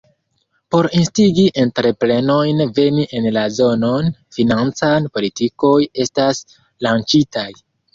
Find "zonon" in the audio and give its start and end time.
3.61-4.11